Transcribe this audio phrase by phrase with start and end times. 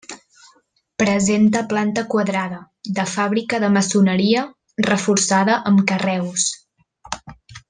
[1.01, 2.57] Presenta planta quadrada,
[3.01, 4.47] de fàbrica de maçoneria,
[4.89, 6.49] reforçada amb carreus.